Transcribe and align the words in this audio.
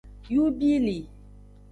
Yubili. 0.33 0.97